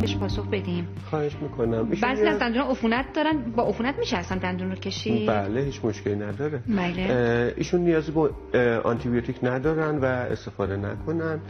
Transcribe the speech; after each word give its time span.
بهش 0.00 0.16
پاسخ 0.16 0.46
بدیم. 0.46 0.88
خواهش 1.10 1.36
می‌کنم. 1.42 1.88
بعضی 2.02 2.22
از 2.22 2.38
دندون 2.38 2.62
عفونت 2.62 3.04
دارن 3.14 3.42
با 3.56 3.62
عفونت 3.62 3.98
میشه 3.98 4.16
اصلا 4.16 4.38
دندون 4.38 4.70
رو 4.70 4.76
کشید 4.76 5.28
بله 5.28 5.60
هیچ 5.60 5.84
مشکلی 5.84 6.14
نداره. 6.14 6.62
بله. 6.68 7.54
ایشون 7.56 7.80
نیازی 7.80 8.12
به 8.52 8.80
آنتیبیوتیک 8.84 9.36
ندارن 9.42 9.98
و 9.98 10.04
استفاده 10.04 10.76
نکنن. 10.76 11.40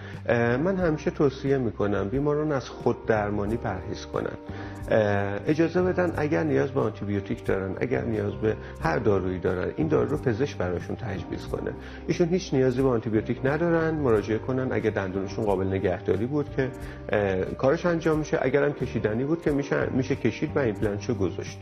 من 0.64 0.77
همیشه 0.77 1.10
توصیه 1.10 1.59
می‌کنم 1.59 2.09
بیماران 2.09 2.52
از 2.52 2.68
خود 2.68 3.06
درمانی 3.06 3.56
پرهیز 3.56 4.06
کنن. 4.06 4.36
اجازه 5.46 5.82
بدن 5.82 6.12
اگر 6.16 6.45
نیاز 6.45 6.70
به 6.70 6.80
آنتیبیوتیک 6.80 7.45
دارن 7.45 7.77
اگر 7.80 8.05
نیاز 8.05 8.32
به 8.32 8.56
هر 8.82 8.98
دارویی 8.98 9.38
دارن 9.38 9.70
این 9.77 9.88
دارو 9.88 10.10
رو 10.10 10.16
پزشک 10.16 10.56
براشون 10.56 10.96
تجویز 10.96 11.46
کنه. 11.46 11.70
ایشون 12.06 12.28
هیچ 12.28 12.55
نیازی 12.55 12.82
به 12.82 12.88
آنتیبیوتیک 12.88 13.41
ندارن 13.45 13.95
مراجعه 13.95 14.38
کنن 14.38 14.73
اگر 14.73 14.91
دندونشون 14.91 15.45
قابل 15.45 15.66
نگهداری 15.66 16.27
بود 16.27 16.46
که 16.56 16.70
کارش 17.59 17.87
انجام 17.87 18.19
میشه. 18.19 18.39
اگرم 18.40 18.72
کشیدنی 18.72 19.24
بود 19.24 19.42
که 19.42 19.50
میشه 19.50 19.86
میشه 19.92 20.16
کشید 20.16 20.56
و 20.56 20.58
ایمپلنتشو 20.58 21.14
گذاشت. 21.14 21.58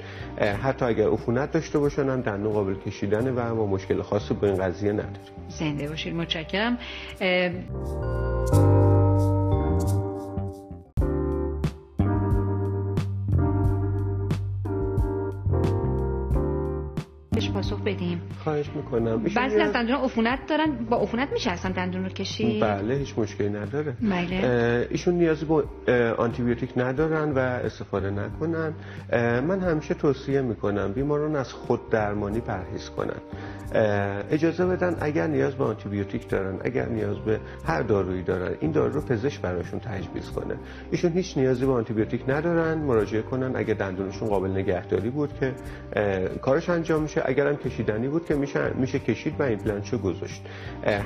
حتی 0.63 0.85
اگر 0.85 1.09
عفونت 1.09 1.53
داشته 1.53 1.79
باشن 1.79 2.09
هم 2.09 2.21
دندون 2.21 2.53
قابل 2.53 2.75
کشیدنه 2.75 3.31
و 3.31 3.55
ما 3.55 3.67
مشکل 3.67 4.03
خاصی 4.03 4.35
با 4.35 4.47
این 4.47 4.57
قضیه 4.57 4.93
نداریم 4.93 5.19
زنده 5.49 5.89
باشید 5.89 6.15
متشکرم. 6.15 6.79
بهش 17.49 17.55
پاسخ 17.55 17.81
بدیم. 17.81 18.23
خواهش 18.45 18.71
می‌کنم. 18.75 19.23
بعضی 19.37 19.61
از 19.61 19.73
دندون 19.73 19.97
عفونت 19.97 20.39
دارن 20.49 20.71
با 20.91 20.97
عفونت 20.97 21.33
میشه 21.33 21.51
اصلا 21.51 21.73
دندون 21.73 22.03
رو 22.05 22.09
کشید؟ 22.09 22.63
بله 22.63 22.95
هیچ 22.95 23.19
مشکلی 23.19 23.49
نداره. 23.49 23.93
بله. 24.03 24.87
ایشون 24.91 25.15
نیازی 25.15 25.47
به 25.87 26.15
آنتیبیوتیک 26.19 26.71
ندارن 26.77 27.33
و 27.33 27.39
استفاده 27.39 28.11
نکنن. 28.11 28.75
من 29.41 29.61
همیشه 29.61 29.95
توصیه 29.95 30.41
می‌کنم 30.41 30.93
بیماران 30.93 31.37
از 31.37 31.53
خود 31.53 31.91
درمانی 31.91 32.41
پرهیز 32.41 32.91
کنن. 32.91 33.21
اجازه 34.31 34.67
بدن 34.67 34.97
اگر 35.01 35.27
نیاز 35.27 35.55
به 35.55 35.65
آنتیبیوتیک 35.65 36.29
دارن 36.29 36.59
اگر 36.65 36.89
نیاز 36.89 37.17
به 37.19 37.41
هر 37.65 37.83
دارویی 37.83 38.23
دارن 38.23 38.55
این 38.61 38.73
دارو 38.73 38.93
رو 38.93 39.01
پزشک 39.01 39.41
براشون 39.41 39.81
تجویز 39.81 40.31
کنه. 40.31 40.55
ایشون 40.91 41.13
هیچ 41.13 41.39
نیازی 41.39 41.67
به 41.67 41.73
آنتیبیوتیک 41.73 42.23
ندارن. 42.29 42.79
مراجعه 42.79 43.23
کنن 43.23 43.57
اگر 43.57 43.75
دندونشون 43.75 44.29
قابل 44.29 44.51
نگهداری 44.51 45.11
بود 45.11 45.31
که 45.41 45.53
کارش 46.43 46.69
انجام 46.69 47.03
میشه. 47.03 47.23
اگرم 47.39 47.57
کشیدنی 47.57 48.09
بود 48.09 48.27
که 48.27 48.35
میشه 48.35 48.71
میشه 48.75 48.99
کشید 48.99 49.41
و 49.41 49.43
ایمپلنتشو 49.43 49.99
گذاشت. 49.99 50.43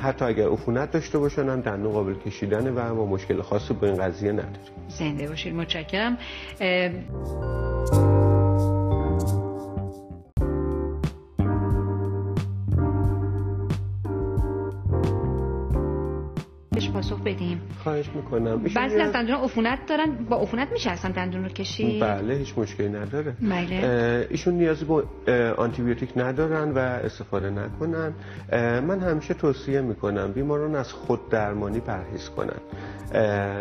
حتی 0.02 0.24
اگر 0.24 0.48
عفونت 0.48 0.90
داشته 0.90 1.18
باشن 1.18 1.48
هم 1.48 1.60
دندون 1.60 1.92
قابل 1.92 2.14
کشیدنه 2.14 2.70
و 2.70 2.94
ما 2.94 3.06
مشکل 3.06 3.42
خاصی 3.42 3.74
با 3.74 3.86
این 3.86 3.96
قضیه 3.96 4.32
نداریم. 4.32 4.72
زنده 4.88 5.28
باشید 5.28 5.54
متشکرم. 5.54 6.18
پاسخ 16.92 17.20
بدیم. 17.20 17.60
خواهش 17.82 18.10
می‌کنم. 18.14 18.62
بعضی 18.74 19.00
از 19.00 19.12
دندون 19.12 19.36
عفونت 19.36 19.78
دارن. 19.86 20.10
با 20.30 20.36
عفونت 20.36 20.72
میشه 20.72 20.90
اصلا 20.90 21.12
دندون 21.12 21.42
رو 21.42 21.48
کشید 21.48 22.02
بله 22.02 22.34
هیچ 22.34 22.58
مشکلی 22.58 22.88
نداره. 22.88 23.34
بله. 23.40 24.26
ایشون 24.30 24.54
نیازی 24.54 24.86
به 25.24 25.54
آنتیبیوتیک 25.56 26.12
ندارن 26.16 26.72
و 26.72 26.78
استفاده 26.78 27.50
نکنن. 27.50 28.12
من 28.80 29.00
همیشه 29.00 29.34
توصیه 29.34 29.80
می‌کنم 29.80 30.32
بیماران 30.32 30.74
از 30.74 30.92
خود 30.92 31.28
درمانی 31.30 31.80
پرهیز 31.80 32.28
کنن. 32.28 32.60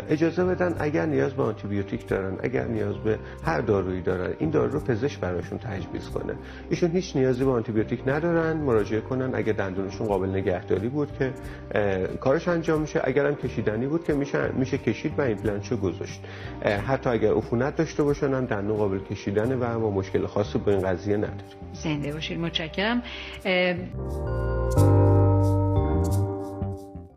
اجازه 0.10 0.46
بدن 0.46 0.76
اگر 0.80 1.06
نیاز 1.06 1.34
به 1.34 1.44
آنتیبیوتیک 1.44 2.08
دارن 2.08 2.38
اگر 2.44 2.68
نیاز 2.68 2.96
به 2.96 3.20
هر 3.46 3.62
دارویی 3.62 4.02
دارن 4.02 4.34
این 4.40 4.50
دارو 4.50 4.72
رو 4.72 4.80
پزشک 4.80 5.20
براشون 5.20 5.58
تجویز 5.58 6.10
کنه. 6.10 6.34
ایشون 6.70 6.92
هیچ 6.92 7.16
نیازی 7.16 7.46
به 7.46 7.52
آنتیبیوتیک 7.52 8.02
ندارن 8.06 8.58
مراجعه 8.58 9.02
کنن 9.02 9.36
اگر 9.36 9.54
دندونشون 9.54 10.08
قابل 10.08 10.30
نگهداری 10.30 10.90
بود 10.90 11.10
که 11.20 11.32
کارش 12.20 12.48
انجام 12.48 12.82
میشه. 12.82 13.02
اگرم 13.04 13.36
کشیدنی 13.36 13.88
بود 13.88 14.04
که 14.04 14.14
میشه 14.14 14.52
میشه 14.56 14.78
کشید 14.78 15.14
و 15.18 15.22
ایمپلنتشو 15.22 15.78
گذاشت. 15.78 16.22
حتی 16.88 17.10
اگر 17.10 17.34
عفونت 17.34 17.76
داشته 17.76 18.04
باشن 18.04 18.34
هم 18.34 18.46
دندون 18.46 18.78
قابل 18.78 19.00
کشیدنه 19.00 19.56
و 19.56 19.80
ما 19.80 19.92
مشکل 19.92 20.26
خاصی 20.26 20.58
با 20.58 20.72
این 20.72 20.82
قضیه 20.82 21.18
نداریم 21.18 21.36
زنده 21.74 22.14
باشید 22.14 22.40
متشکرم. 22.40 23.04